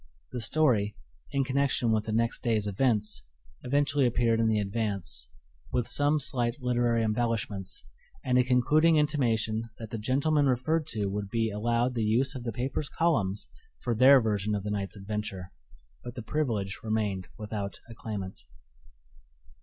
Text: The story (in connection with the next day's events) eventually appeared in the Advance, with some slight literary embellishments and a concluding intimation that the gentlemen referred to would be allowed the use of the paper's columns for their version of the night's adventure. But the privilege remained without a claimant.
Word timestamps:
The 0.31 0.41
story 0.41 0.95
(in 1.31 1.43
connection 1.43 1.91
with 1.91 2.05
the 2.05 2.11
next 2.11 2.41
day's 2.41 2.65
events) 2.65 3.21
eventually 3.61 4.07
appeared 4.07 4.39
in 4.39 4.47
the 4.47 4.59
Advance, 4.59 5.29
with 5.71 5.87
some 5.87 6.19
slight 6.19 6.59
literary 6.59 7.03
embellishments 7.03 7.85
and 8.25 8.35
a 8.39 8.43
concluding 8.43 8.95
intimation 8.95 9.69
that 9.77 9.91
the 9.91 9.99
gentlemen 9.99 10.47
referred 10.47 10.87
to 10.87 11.05
would 11.05 11.29
be 11.29 11.51
allowed 11.51 11.93
the 11.93 12.01
use 12.03 12.33
of 12.33 12.45
the 12.45 12.51
paper's 12.51 12.89
columns 12.89 13.47
for 13.77 13.93
their 13.93 14.19
version 14.19 14.55
of 14.55 14.63
the 14.63 14.71
night's 14.71 14.95
adventure. 14.97 15.51
But 16.03 16.15
the 16.15 16.23
privilege 16.23 16.79
remained 16.81 17.27
without 17.37 17.79
a 17.87 17.93
claimant. 17.93 18.41